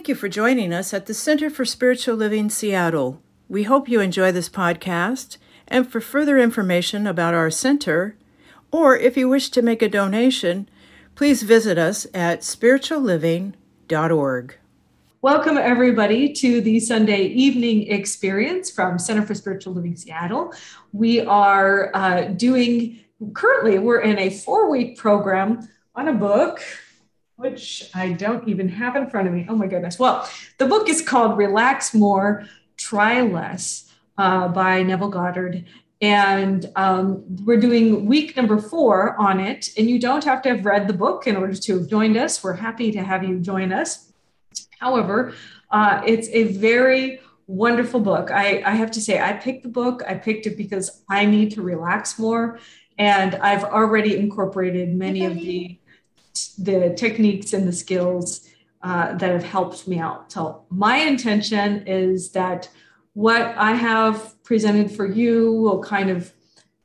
[0.00, 3.20] Thank you for joining us at the Center for Spiritual Living Seattle.
[3.50, 5.36] We hope you enjoy this podcast.
[5.68, 8.16] And for further information about our center,
[8.72, 10.70] or if you wish to make a donation,
[11.16, 14.56] please visit us at spiritualliving.org.
[15.20, 20.54] Welcome, everybody, to the Sunday evening experience from Center for Spiritual Living Seattle.
[20.94, 23.00] We are uh, doing,
[23.34, 26.62] currently, we're in a four week program on a book
[27.40, 29.46] which I don't even have in front of me.
[29.48, 29.98] Oh my goodness.
[29.98, 30.28] Well,
[30.58, 32.44] the book is called Relax More,
[32.76, 35.64] Try Less uh, by Neville Goddard.
[36.02, 39.70] And um, we're doing week number four on it.
[39.78, 42.44] And you don't have to have read the book in order to have joined us.
[42.44, 44.12] We're happy to have you join us.
[44.78, 45.32] However,
[45.70, 48.30] uh, it's a very wonderful book.
[48.30, 50.02] I, I have to say, I picked the book.
[50.06, 52.58] I picked it because I need to relax more.
[52.98, 55.79] And I've already incorporated many of the
[56.58, 58.48] the techniques and the skills
[58.82, 60.32] uh, that have helped me out.
[60.32, 62.68] So, my intention is that
[63.14, 66.32] what I have presented for you will kind of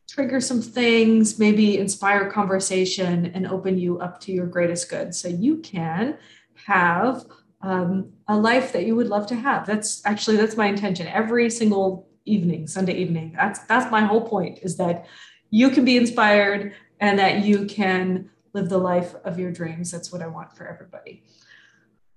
[0.09, 5.28] trigger some things, maybe inspire conversation and open you up to your greatest good so
[5.28, 6.17] you can
[6.66, 7.25] have
[7.61, 9.66] um, a life that you would love to have.
[9.66, 13.33] That's actually that's my intention every single evening, Sunday evening.
[13.36, 15.05] That's that's my whole point is that
[15.50, 19.92] you can be inspired and that you can live the life of your dreams.
[19.92, 21.23] That's what I want for everybody.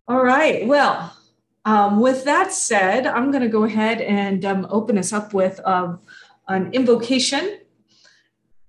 [0.07, 0.67] All right.
[0.67, 1.15] Well,
[1.65, 5.61] um, with that said, I'm going to go ahead and um, open us up with
[5.67, 6.01] um,
[6.47, 7.59] an invocation.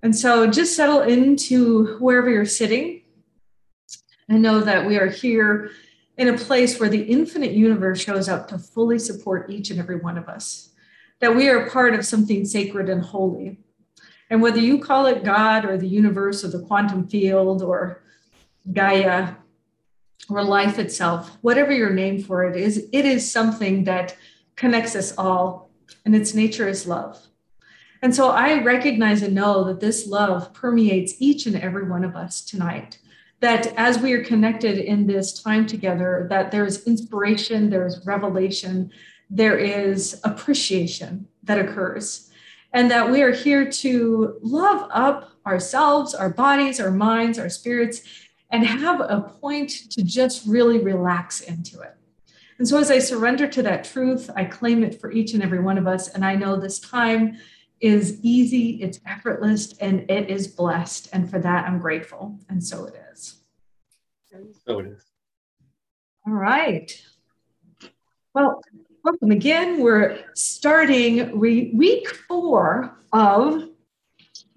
[0.01, 3.03] And so just settle into wherever you're sitting
[4.27, 5.69] and know that we are here
[6.17, 9.97] in a place where the infinite universe shows up to fully support each and every
[9.97, 10.71] one of us,
[11.19, 13.59] that we are part of something sacred and holy
[14.29, 18.03] and whether you call it God or the universe or the quantum field or
[18.71, 19.35] Gaia
[20.29, 24.15] or life itself, whatever your name for it is, it is something that
[24.55, 25.71] connects us all,
[26.05, 27.27] and its nature is love.
[28.01, 32.15] And so I recognize and know that this love permeates each and every one of
[32.15, 32.99] us tonight.
[33.39, 38.05] That as we are connected in this time together, that there is inspiration, there is
[38.05, 38.91] revelation,
[39.29, 42.28] there is appreciation that occurs
[42.73, 48.01] and that we are here to love up ourselves, our bodies, our minds, our spirits,
[48.51, 51.95] and have a point to just really relax into it.
[52.57, 55.59] And so, as I surrender to that truth, I claim it for each and every
[55.59, 56.09] one of us.
[56.09, 57.37] And I know this time
[57.79, 61.09] is easy, it's effortless, and it is blessed.
[61.13, 62.37] And for that, I'm grateful.
[62.49, 63.37] And so it is.
[64.65, 65.05] So it is.
[66.27, 66.91] All right.
[68.33, 68.61] Well,
[69.01, 69.81] Welcome again.
[69.81, 73.69] We're starting re- week four of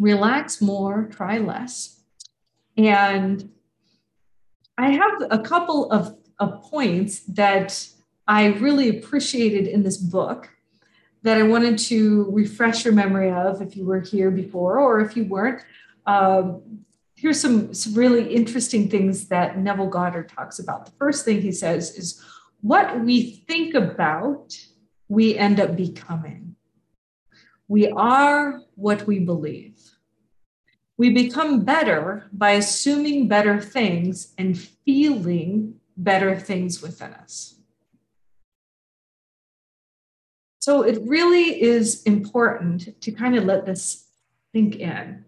[0.01, 2.01] Relax More, Try Less.
[2.77, 3.51] And
[4.77, 7.87] I have a couple of, of points that
[8.27, 10.51] I really appreciated in this book
[11.23, 15.17] that I wanted to refresh your memory of if you were here before or if
[15.17, 15.63] you weren't.
[16.05, 16.81] Um,
[17.15, 20.87] here's some, some really interesting things that Neville Goddard talks about.
[20.87, 22.21] The first thing he says is
[22.63, 24.57] what we think about,
[25.09, 26.57] we end up becoming.
[27.69, 29.79] We are what we believe.
[30.97, 37.57] We become better by assuming better things and feeling better things within us.
[40.61, 44.07] So it really is important to kind of let this
[44.55, 45.25] sink in.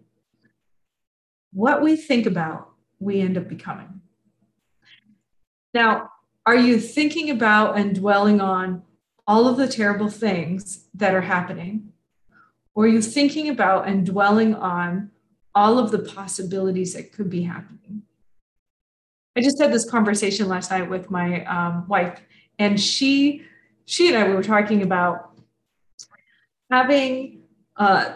[1.51, 2.69] What we think about,
[2.99, 3.99] we end up becoming.
[5.73, 6.11] Now,
[6.45, 8.83] are you thinking about and dwelling on
[9.27, 11.91] all of the terrible things that are happening?
[12.75, 15.11] Or are you thinking about and dwelling on
[15.55, 18.03] all of the possibilities that could be happening?
[19.35, 22.21] I just had this conversation last night with my um, wife,
[22.59, 23.43] and she
[23.85, 25.31] she and I we were talking about
[26.71, 27.41] having
[27.75, 28.13] uh,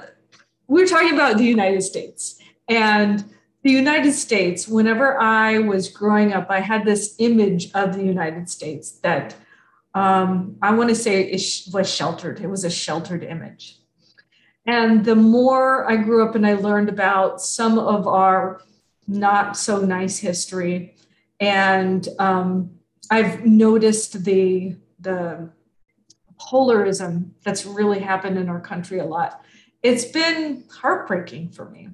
[0.67, 2.39] we were talking about the United States
[2.69, 3.25] and
[3.63, 8.49] the United States, whenever I was growing up, I had this image of the United
[8.49, 9.35] States that
[9.93, 11.41] um, I want to say it
[11.73, 12.39] was sheltered.
[12.39, 13.79] It was a sheltered image.
[14.65, 18.61] And the more I grew up and I learned about some of our
[19.07, 20.95] not so nice history,
[21.39, 22.71] and um,
[23.09, 25.49] I've noticed the the
[26.39, 29.43] polarism that's really happened in our country a lot.
[29.81, 31.89] It's been heartbreaking for me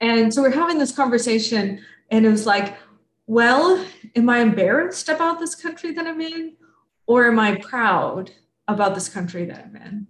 [0.00, 1.80] and so we're having this conversation,
[2.10, 2.76] and it was like,
[3.26, 3.84] well,
[4.16, 6.56] am I embarrassed about this country that I'm in?
[7.06, 8.30] Or am I proud
[8.68, 10.06] about this country that I'm in?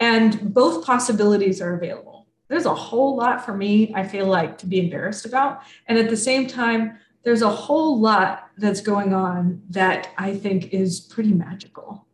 [0.00, 2.28] And both possibilities are available.
[2.48, 5.62] There's a whole lot for me, I feel like, to be embarrassed about.
[5.86, 10.74] And at the same time, there's a whole lot that's going on that I think
[10.74, 12.06] is pretty magical.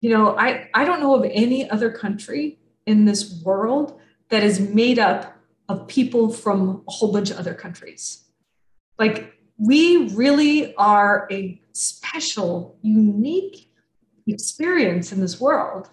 [0.00, 4.60] You know, I, I don't know of any other country in this world that is
[4.60, 5.35] made up
[5.68, 8.24] of people from a whole bunch of other countries.
[8.98, 13.70] Like, we really are a special, unique
[14.26, 15.90] experience in this world.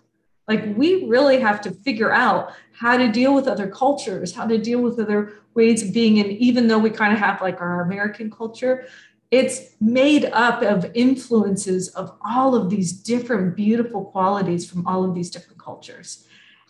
[0.47, 4.57] Like, we really have to figure out how to deal with other cultures, how to
[4.57, 6.19] deal with other ways of being.
[6.19, 8.85] And even though we kind of have like our American culture,
[9.31, 15.15] it's made up of influences of all of these different beautiful qualities from all of
[15.15, 16.27] these different cultures.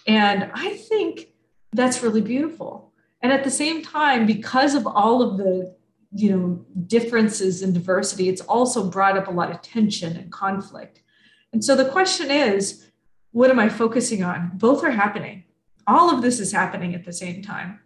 [0.07, 1.29] And I think
[1.73, 2.92] that's really beautiful.
[3.23, 5.73] And at the same time, because of all of the
[6.15, 11.01] you know differences and diversity, it's also brought up a lot of tension and conflict.
[11.53, 12.91] And so the question is,
[13.31, 14.51] what am I focusing on?
[14.55, 15.45] Both are happening.
[15.87, 17.79] All of this is happening at the same time.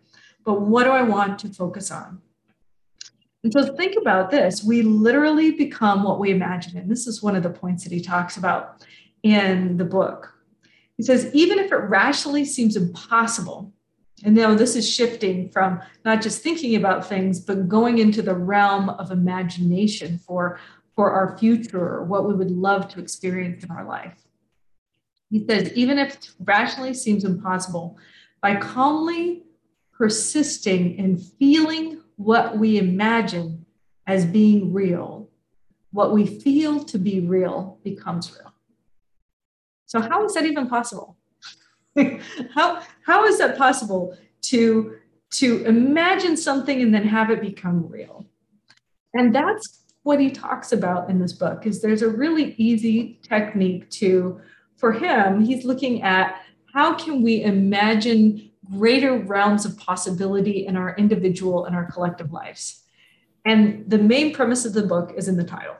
[0.43, 2.21] But what do I want to focus on?
[3.43, 4.63] And so think about this.
[4.63, 6.77] We literally become what we imagine.
[6.77, 8.85] And this is one of the points that he talks about
[9.23, 10.33] in the book.
[10.97, 13.71] He says, even if it rationally seems impossible,
[14.23, 18.33] and now this is shifting from not just thinking about things, but going into the
[18.33, 20.59] realm of imagination for,
[20.95, 24.17] for our future or what we would love to experience in our life.
[25.29, 27.97] He says, even if rationally seems impossible,
[28.41, 29.43] by calmly
[29.93, 33.65] persisting in feeling what we imagine
[34.07, 35.29] as being real,
[35.91, 38.53] what we feel to be real becomes real.
[39.85, 41.16] So, how is that even possible?
[42.53, 44.97] how, how is that possible to,
[45.31, 48.25] to imagine something and then have it become real?
[49.13, 53.89] And that's what he talks about in this book is there's a really easy technique
[53.89, 54.39] to
[54.77, 56.41] for him, he's looking at
[56.73, 62.83] how can we imagine greater realms of possibility in our individual and our collective lives.
[63.45, 65.77] And the main premise of the book is in the title.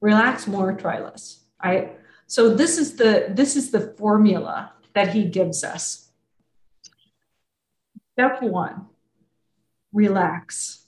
[0.00, 1.44] Relax more, try less.
[1.62, 1.98] Right?
[2.28, 6.08] So this is the this is the formula that he gives us.
[8.14, 8.86] Step 1.
[9.92, 10.86] Relax.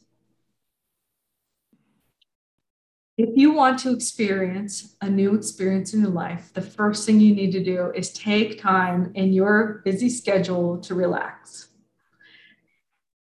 [3.19, 7.35] If you want to experience a new experience in your life, the first thing you
[7.35, 11.69] need to do is take time in your busy schedule to relax.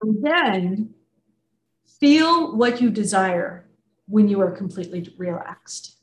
[0.01, 0.95] And then
[2.01, 3.69] feel what you desire
[4.09, 5.95] when you are completely relaxed.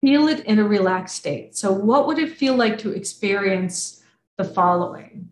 [0.00, 1.56] Feel it in a relaxed state.
[1.56, 3.97] So, what would it feel like to experience
[4.38, 5.30] the following?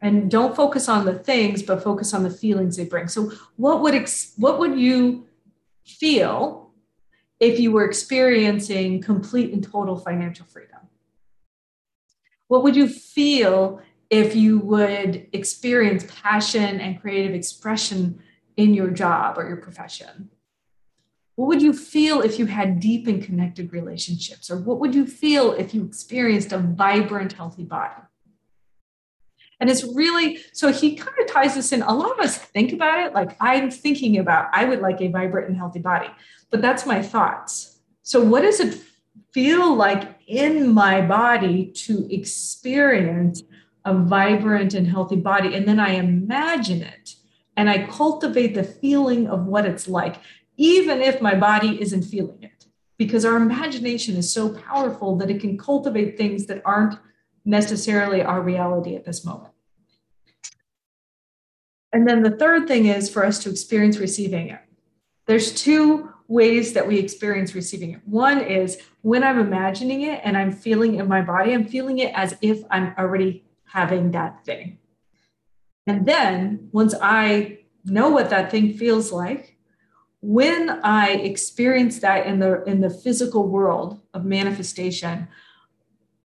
[0.00, 3.08] And don't focus on the things, but focus on the feelings they bring.
[3.08, 5.26] So, what would ex- what would you
[5.84, 6.72] feel
[7.38, 10.80] if you were experiencing complete and total financial freedom?
[12.48, 13.80] What would you feel
[14.10, 18.20] if you would experience passion and creative expression
[18.56, 20.30] in your job or your profession?
[21.34, 24.50] What would you feel if you had deep and connected relationships?
[24.50, 28.02] Or what would you feel if you experienced a vibrant, healthy body?
[29.60, 31.82] And it's really so he kind of ties this in.
[31.82, 35.08] A lot of us think about it like I'm thinking about, I would like a
[35.08, 36.08] vibrant and healthy body,
[36.50, 37.78] but that's my thoughts.
[38.02, 38.80] So, what does it
[39.32, 43.42] feel like in my body to experience
[43.84, 45.54] a vibrant and healthy body?
[45.54, 47.14] And then I imagine it
[47.56, 50.16] and I cultivate the feeling of what it's like,
[50.56, 52.66] even if my body isn't feeling it,
[52.98, 56.98] because our imagination is so powerful that it can cultivate things that aren't
[57.44, 59.52] necessarily our reality at this moment.
[61.96, 64.60] And then the third thing is for us to experience receiving it.
[65.24, 68.00] There's two ways that we experience receiving it.
[68.04, 72.12] One is when I'm imagining it and I'm feeling in my body, I'm feeling it
[72.14, 74.76] as if I'm already having that thing.
[75.86, 79.56] And then once I know what that thing feels like,
[80.20, 85.28] when I experience that in the in the physical world of manifestation,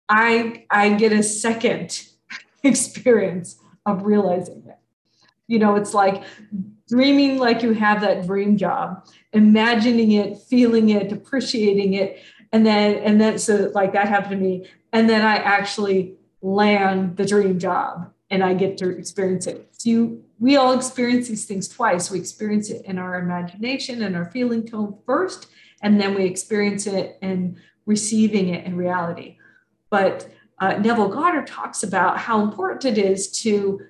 [0.09, 2.09] I I get a second
[2.63, 4.77] experience of realizing it.
[5.49, 6.23] You know, it's like
[6.88, 12.21] dreaming like you have that dream job, imagining it, feeling it, appreciating it,
[12.52, 17.17] and then and then so like that happened to me, and then I actually land
[17.17, 19.69] the dream job and I get to experience it.
[19.73, 22.11] So you, we all experience these things twice.
[22.11, 25.49] We experience it in our imagination and our feeling tone first,
[25.83, 29.38] and then we experience it in receiving it in reality.
[29.90, 30.28] But
[30.61, 33.81] uh, Neville Goddard talks about how important it is to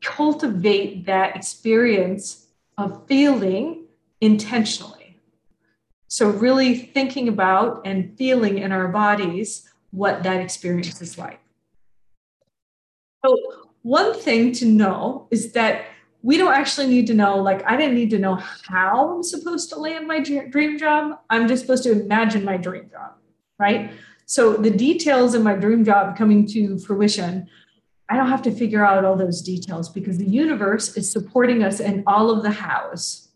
[0.00, 2.46] cultivate that experience
[2.78, 3.84] of feeling
[4.20, 5.20] intentionally.
[6.08, 11.40] So, really thinking about and feeling in our bodies what that experience is like.
[13.24, 13.36] So,
[13.82, 15.86] one thing to know is that
[16.22, 19.70] we don't actually need to know, like, I didn't need to know how I'm supposed
[19.70, 21.18] to land my dream job.
[21.30, 23.14] I'm just supposed to imagine my dream job,
[23.58, 23.90] right?
[24.26, 27.48] So the details of my dream job coming to fruition,
[28.12, 31.80] I don't have to figure out all those details because the universe is supporting us
[31.80, 33.30] in all of the hows.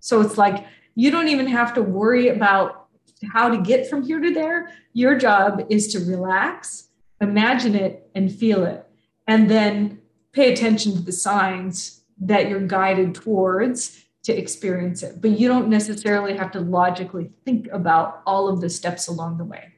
[0.00, 0.66] So it's like
[0.96, 2.88] you don't even have to worry about
[3.32, 4.72] how to get from here to there.
[4.92, 6.88] Your job is to relax,
[7.20, 8.84] imagine it, and feel it.
[9.28, 10.00] And then
[10.32, 15.20] pay attention to the signs that you're guided towards to experience it.
[15.22, 19.44] But you don't necessarily have to logically think about all of the steps along the
[19.44, 19.75] way.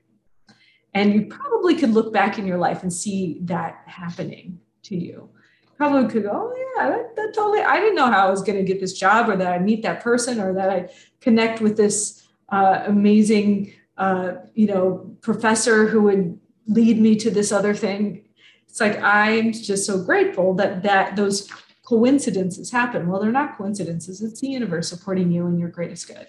[0.95, 5.29] And you probably could look back in your life and see that happening to you.
[5.77, 8.59] Probably could go, oh, yeah, that, that totally, I didn't know how I was going
[8.59, 10.89] to get this job or that I meet that person or that I
[11.21, 17.53] connect with this uh, amazing, uh, you know, professor who would lead me to this
[17.53, 18.25] other thing.
[18.67, 21.49] It's like, I'm just so grateful that that those
[21.85, 23.09] coincidences happen.
[23.09, 24.21] Well, they're not coincidences.
[24.21, 26.27] It's the universe supporting you in your greatest good.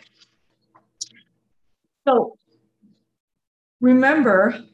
[2.07, 2.37] So
[3.81, 4.65] remember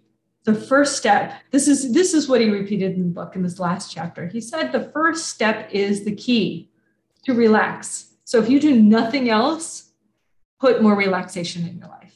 [0.46, 1.34] the first step.
[1.52, 4.28] This is this is what he repeated in the book in this last chapter.
[4.28, 6.70] He said the first step is the key
[7.26, 8.14] to relax.
[8.24, 9.92] So if you do nothing else
[10.60, 12.16] put more relaxation in your life.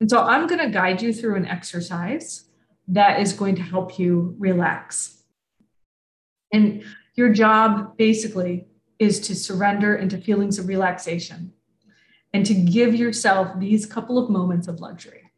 [0.00, 2.44] And so i'm going to guide you through an exercise
[2.88, 5.22] that is going to help you relax.
[6.52, 6.84] And
[7.14, 8.66] your job basically
[8.98, 11.52] is to surrender into feelings of relaxation
[12.34, 15.31] and to give yourself these couple of moments of luxury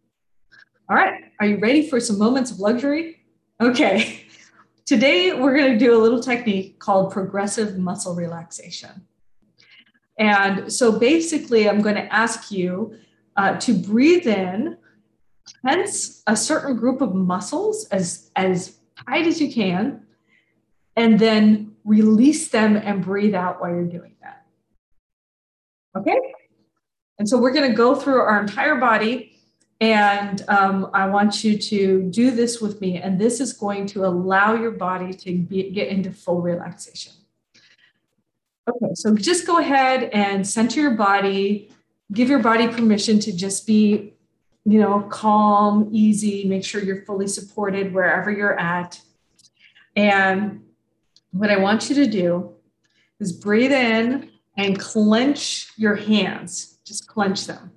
[0.88, 3.20] all right, are you ready for some moments of luxury?
[3.60, 4.20] Okay,
[4.84, 9.06] today we're going to do a little technique called progressive muscle relaxation.
[10.18, 12.96] And so basically, I'm going to ask you
[13.36, 14.76] uh, to breathe in,
[15.66, 18.76] tense a certain group of muscles as, as
[19.08, 20.04] tight as you can,
[20.96, 24.46] and then release them and breathe out while you're doing that.
[25.96, 26.18] Okay?
[27.18, 29.33] And so we're going to go through our entire body
[29.84, 32.96] and um, I want you to do this with me.
[32.96, 37.12] And this is going to allow your body to be, get into full relaxation.
[38.66, 41.70] Okay, so just go ahead and center your body,
[42.14, 44.14] give your body permission to just be,
[44.64, 48.98] you know, calm, easy, make sure you're fully supported wherever you're at.
[49.94, 50.62] And
[51.32, 52.54] what I want you to do
[53.20, 57.73] is breathe in and clench your hands, just clench them.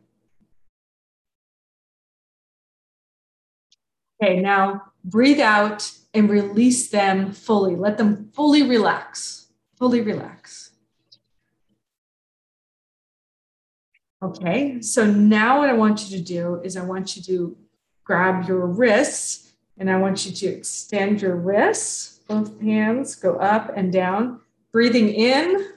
[4.22, 7.76] Okay, now breathe out and release them fully.
[7.76, 9.48] Let them fully relax,
[9.78, 10.72] fully relax.
[14.24, 17.58] Okay, so now what I want you to do is I want you to
[18.04, 23.72] grab your wrists and I want you to extend your wrists, both hands go up
[23.76, 24.40] and down,
[24.72, 25.74] breathing in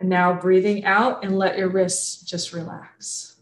[0.00, 3.36] And now breathing out and let your wrists just relax.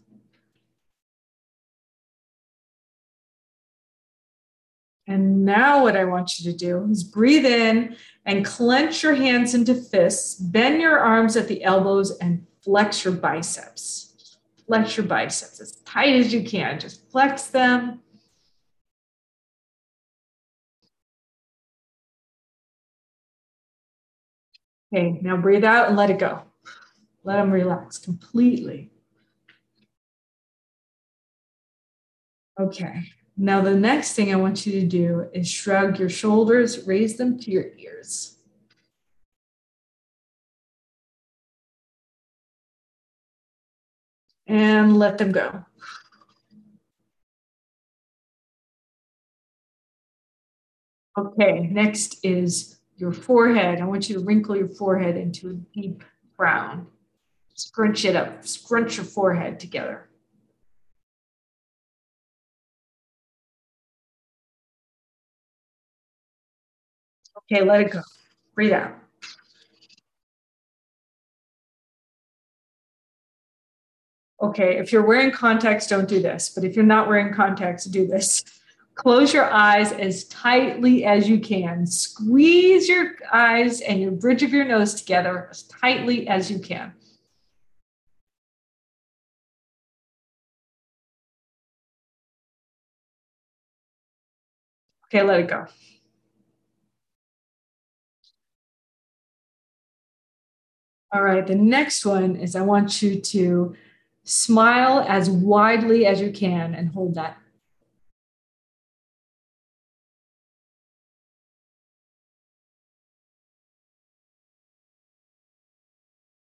[5.07, 9.55] And now, what I want you to do is breathe in and clench your hands
[9.55, 14.37] into fists, bend your arms at the elbows, and flex your biceps.
[14.67, 16.79] Flex your biceps as tight as you can.
[16.79, 18.01] Just flex them.
[24.91, 26.41] Okay, now breathe out and let it go.
[27.23, 28.89] Let them relax completely.
[32.59, 33.03] Okay,
[33.37, 37.39] now the next thing I want you to do is shrug your shoulders, raise them
[37.39, 38.37] to your ears.
[44.47, 45.65] And let them go.
[51.17, 53.79] Okay, next is your forehead.
[53.79, 56.03] I want you to wrinkle your forehead into a deep
[56.35, 56.87] frown.
[57.55, 60.09] Scrunch it up, scrunch your forehead together.
[67.51, 68.01] Okay, let it go.
[68.53, 68.95] Breathe out.
[74.41, 76.49] Okay, if you're wearing contacts, don't do this.
[76.49, 78.43] But if you're not wearing contacts, do this.
[78.99, 81.85] Close your eyes as tightly as you can.
[81.85, 86.91] Squeeze your eyes and your bridge of your nose together as tightly as you can.
[95.05, 95.65] Okay, let it go.
[101.13, 103.75] All right, the next one is I want you to
[104.25, 107.37] smile as widely as you can and hold that.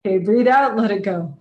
[0.06, 1.36] Okay, breathe out, let it go.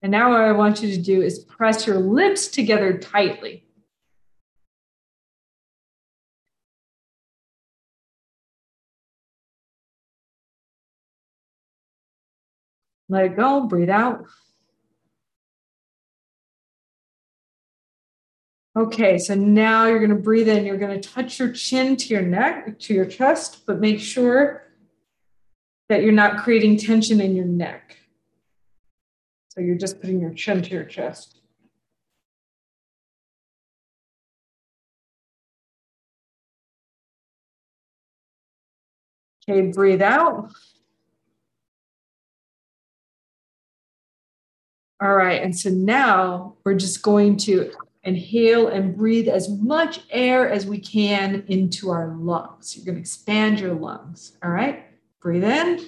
[0.00, 3.66] And now what I want you to do is press your lips together tightly.
[13.10, 14.24] Let it go, breathe out.
[18.74, 20.64] Okay, so now you're going to breathe in.
[20.64, 24.63] You're going to touch your chin to your neck, to your chest, but make sure
[25.88, 27.98] that you're not creating tension in your neck.
[29.48, 31.40] So you're just putting your chin to your chest.
[39.48, 40.50] Okay, breathe out.
[45.02, 47.72] All right, and so now we're just going to
[48.04, 52.74] inhale and breathe as much air as we can into our lungs.
[52.74, 54.36] You're going to expand your lungs.
[54.42, 54.86] All right,
[55.24, 55.80] breathe in.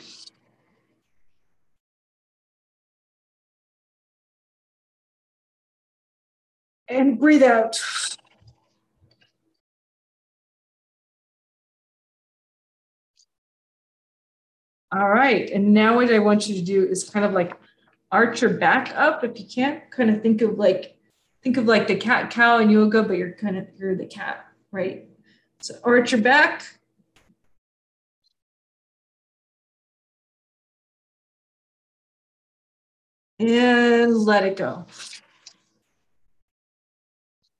[6.88, 7.78] And breathe out.
[14.90, 17.52] All right, and now what I want you to do is kind of like
[18.11, 19.90] arch your back up if you can't.
[19.90, 20.97] Kind of think of like
[21.43, 24.47] think of like the cat cow in yoga, but you're kind of you're the cat,
[24.73, 25.11] right?
[25.61, 26.62] So arch your back.
[33.38, 34.87] And let it go.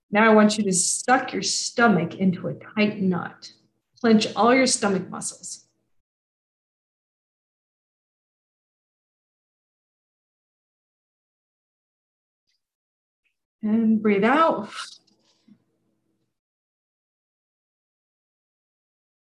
[0.09, 3.51] Now I want you to suck your stomach into a tight knot.
[3.99, 5.65] Clench all your stomach muscles.
[13.61, 14.69] And breathe out.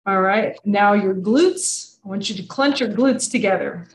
[0.07, 1.99] All right, now your glutes.
[2.05, 3.87] I want you to clench your glutes together.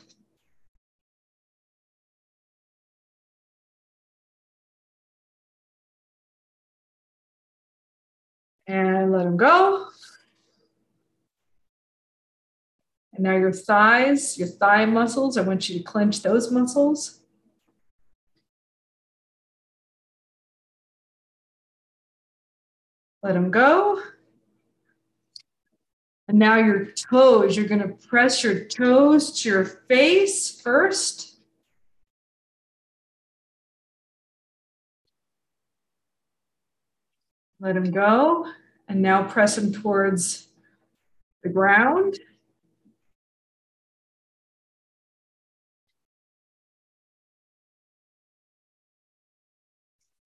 [8.68, 9.88] And let them go.
[13.14, 17.22] And now your thighs, your thigh muscles, I want you to clench those muscles.
[23.24, 24.02] Let them go.
[26.28, 31.35] And now your toes, you're going to press your toes to your face first.
[37.60, 38.48] Let them go.
[38.88, 40.48] And now press them towards
[41.44, 42.20] the ground.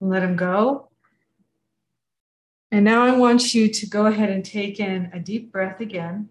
[0.00, 0.88] Let them go.
[2.72, 6.28] And now I want you to go ahead and take in a deep breath again.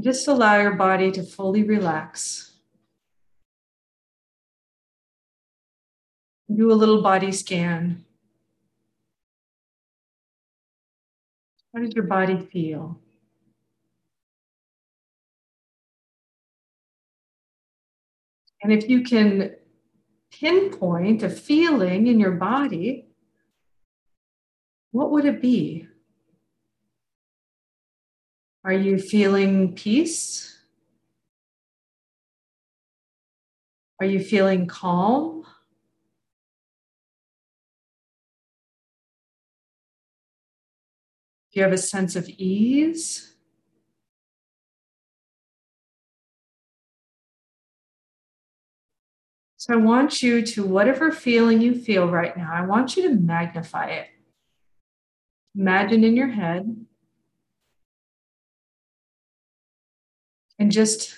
[0.00, 2.51] Just allow your body to fully relax.
[6.54, 8.04] Do a little body scan.
[11.72, 13.00] How does your body feel?
[18.62, 19.56] And if you can
[20.30, 23.06] pinpoint a feeling in your body,
[24.90, 25.88] what would it be?
[28.64, 30.58] Are you feeling peace?
[33.98, 35.46] Are you feeling calm?
[41.60, 43.34] You have a sense of ease?
[49.58, 53.14] So I want you to, whatever feeling you feel right now, I want you to
[53.14, 54.08] magnify it.
[55.54, 56.84] Imagine in your head
[60.58, 61.14] and just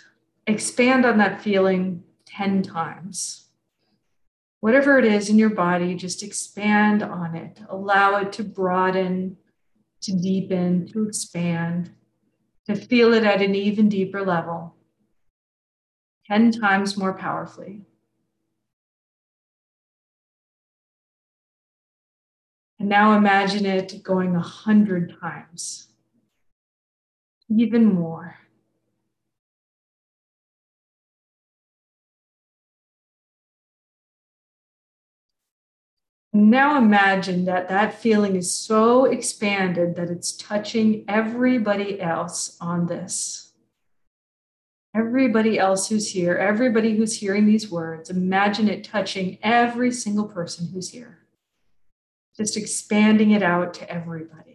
[0.47, 3.47] expand on that feeling 10 times.
[4.61, 7.61] Whatever it is in your body, just expand on it.
[7.69, 9.39] Allow it to broaden,
[10.05, 11.91] to deepen, to expand,
[12.67, 14.75] to feel it at an even deeper level,
[16.27, 17.83] 10 times more powerfully.
[22.79, 25.89] And now imagine it going a hundred times,
[27.49, 28.37] even more.
[36.35, 43.53] Now imagine that that feeling is so expanded that it's touching everybody else on this.
[44.95, 50.69] Everybody else who's here, everybody who's hearing these words, imagine it touching every single person
[50.73, 51.25] who's here
[52.37, 54.54] just expanding it out to everybody.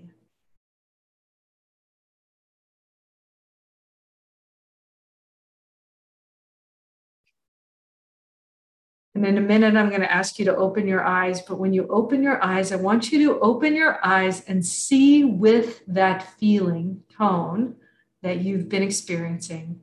[9.19, 11.41] And in a minute, I'm going to ask you to open your eyes.
[11.41, 15.25] But when you open your eyes, I want you to open your eyes and see
[15.25, 17.75] with that feeling tone
[18.21, 19.81] that you've been experiencing.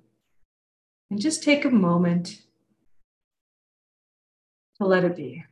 [1.10, 2.40] And just take a moment
[4.78, 5.44] to let it be.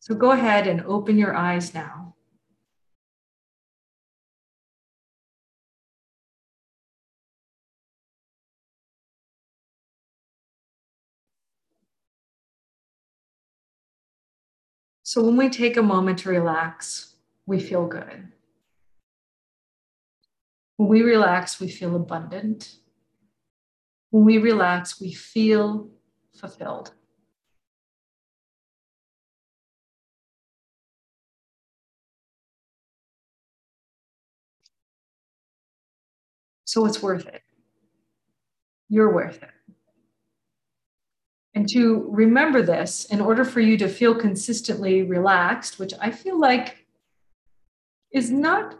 [0.00, 2.16] So go ahead and open your eyes now.
[15.10, 18.28] So when we take a moment to relax, we feel good.
[20.76, 22.76] When we relax, we feel abundant.
[24.10, 25.90] When we relax, we feel
[26.36, 26.92] fulfilled.
[36.66, 37.42] So it's worth it.
[38.88, 39.50] You're worth it.
[41.54, 46.38] And to remember this, in order for you to feel consistently relaxed, which I feel
[46.38, 46.86] like
[48.12, 48.78] is not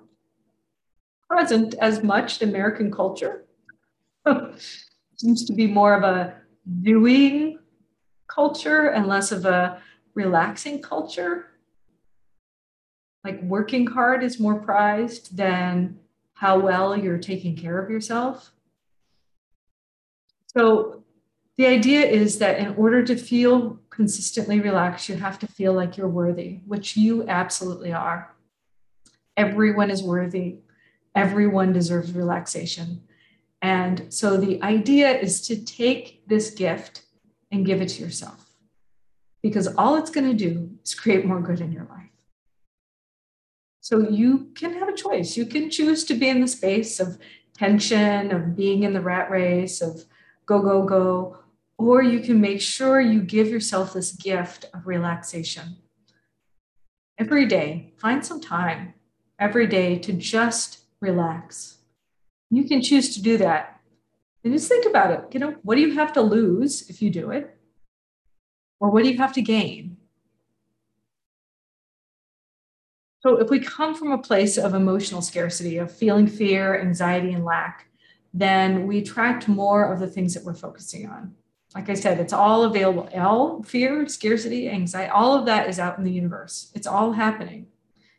[1.28, 3.44] present as much in American culture,
[5.16, 6.34] seems to be more of a
[6.82, 7.58] doing
[8.28, 9.82] culture and less of a
[10.14, 11.46] relaxing culture.
[13.24, 15.98] Like working hard is more prized than
[16.34, 18.52] how well you're taking care of yourself.
[20.46, 20.99] So
[21.58, 25.96] the idea is that in order to feel consistently relaxed, you have to feel like
[25.96, 28.34] you're worthy, which you absolutely are.
[29.36, 30.58] Everyone is worthy.
[31.14, 33.02] Everyone deserves relaxation.
[33.62, 37.02] And so the idea is to take this gift
[37.50, 38.50] and give it to yourself
[39.42, 42.10] because all it's going to do is create more good in your life.
[43.80, 45.36] So you can have a choice.
[45.36, 47.18] You can choose to be in the space of
[47.54, 50.04] tension, of being in the rat race, of
[50.50, 51.38] go, go, go,
[51.78, 55.76] or you can make sure you give yourself this gift of relaxation.
[57.18, 58.94] Every day, find some time
[59.38, 61.78] every day to just relax.
[62.50, 63.80] You can choose to do that.
[64.42, 65.20] And just think about it.
[65.32, 67.56] You know, what do you have to lose if you do it?
[68.80, 69.98] Or what do you have to gain?
[73.20, 77.44] So, if we come from a place of emotional scarcity, of feeling fear, anxiety, and
[77.44, 77.89] lack,
[78.32, 81.34] then we attract more of the things that we're focusing on
[81.74, 83.08] like I said, it's all available.
[83.16, 86.72] All fear, scarcity, anxiety, all of that is out in the universe.
[86.74, 87.66] It's all happening.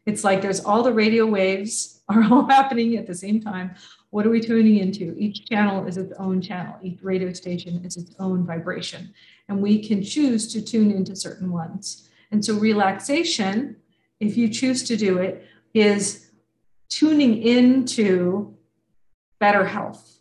[0.05, 3.75] It's like there's all the radio waves are all happening at the same time.
[4.09, 5.15] What are we tuning into?
[5.17, 6.75] Each channel is its own channel.
[6.81, 9.13] Each radio station is its own vibration.
[9.47, 12.09] And we can choose to tune into certain ones.
[12.31, 13.77] And so relaxation,
[14.19, 16.31] if you choose to do it, is
[16.89, 18.53] tuning into
[19.41, 20.19] better health,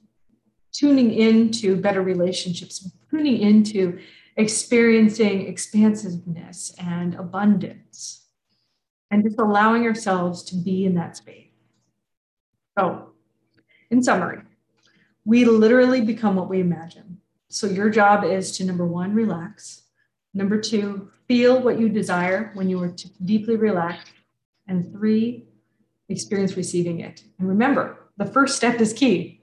[0.73, 4.01] tuning into better relationships, tuning into
[4.37, 8.27] experiencing expansiveness and abundance
[9.11, 11.49] and just allowing ourselves to be in that space.
[12.79, 13.11] So,
[13.91, 14.41] in summary,
[15.27, 17.19] we literally become what we imagine.
[17.49, 19.83] So, your job is to number one, relax.
[20.33, 24.13] Number two, feel what you desire when you are deeply relaxed.
[24.67, 25.45] And three,
[26.09, 27.25] experience receiving it.
[27.39, 29.41] And remember, the first step is key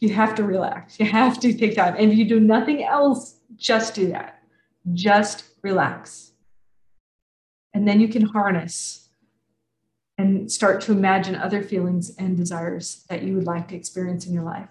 [0.00, 0.98] you have to relax.
[0.98, 1.94] You have to take time.
[1.98, 4.42] And if you do nothing else, just do that.
[4.92, 6.32] Just relax.
[7.74, 9.10] And then you can harness
[10.16, 14.32] and start to imagine other feelings and desires that you would like to experience in
[14.32, 14.68] your life.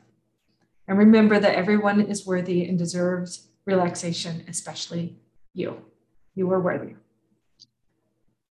[0.88, 5.15] And remember that everyone is worthy and deserves relaxation, especially
[5.53, 5.85] you.
[6.33, 6.95] You are worthy.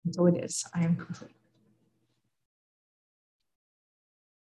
[0.04, 0.64] And so it is.
[0.74, 1.33] I am complete.